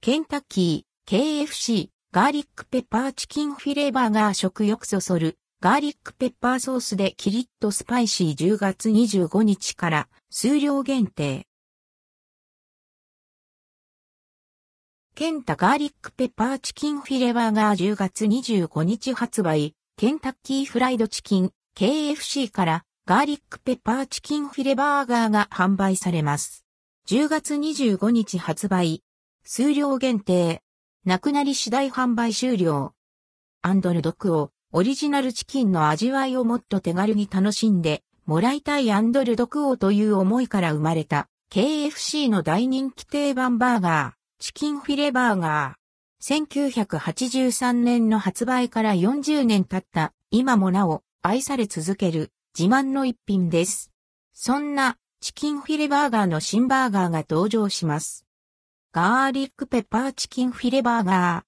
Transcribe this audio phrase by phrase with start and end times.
[0.00, 11.48] ケンタッキー、KFC、ガーリックペッパーチキンフィレバーガー食欲そそる、ガーリックペッパーソースでキリッとスパイシー10月25日から数量限定。
[15.16, 26.64] ケンタガーリックペッパーチキンフィレバーガー10月25日発売、ケンタッキーフライドチキン、KFC からガーリックペッパーチキンフィレバーガーが販売されます。
[27.08, 29.02] 10月25日発売。
[29.50, 30.60] 数量限定。
[31.06, 32.92] なくなり次第販売終了。
[33.62, 46.44] アンドルドクオ、オリジナルチキンの味わいをもっと手軽に楽しんでもらいたいアンドルドクオという思いから生まれた KFC の大人気定番バーガー、チキンフィレバーガー。
[46.44, 53.92] 1983年の発売から40年経った今もなお愛され続ける自慢の一品です。
[54.34, 58.27] そんなチキンフィレバーガーの新バーガーが登場します。
[59.00, 61.44] ガーリックペッパーチキンフィレバーガー。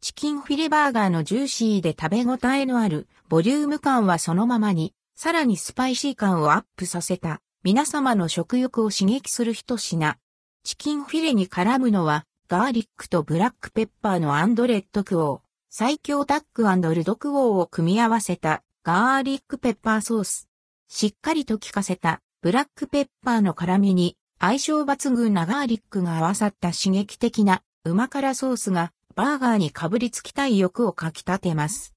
[0.00, 10.16] チキンフィレバーガーのジューシーで食べ応えのあるボリューム感はそのままに、さらにスパイシー感をアップさせた皆様の食欲を刺激する一品。
[10.62, 15.40] チキンフィレに絡むのはガーリックとブラックペッパーのアンドレッドクオー。
[15.70, 16.62] 最強タック
[16.94, 20.48] ルドクオーを組み合わせたガーリックペッパーソース。
[20.86, 31.94] しっかりと効かせたブラックペッパーの辛みに相性抜群なガーリックが合わさった刺激的な旨辛ソースがバーガーにかぶりつきたい欲をかき立てます。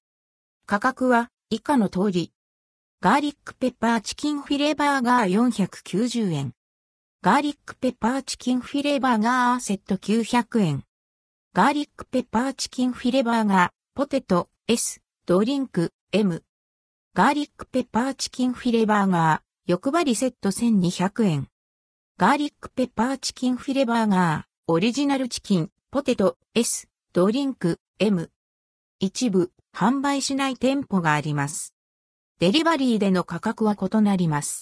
[0.65, 2.31] 価格は以下の通り。
[3.01, 6.53] ガーリックペッパーチキンフィレバーガー490円。
[7.21, 10.83] ガーリックペッパーチキンフィレバーガーセット900円。
[11.53, 16.43] ガーリックペッパーチキンフィレバーガーポテト S ドリンク M
[17.13, 21.47] ガーリックペッパーチキンフィレバーガー、欲張りセット1200円。
[22.19, 28.29] ガーリックペッパーチキンフィレバーガー、オリジナルチキン、ポテト、S、ドリンク、M。
[28.99, 31.73] 一部、販売しない店舗があります。
[32.39, 34.57] デリバリーでの価格は異なります。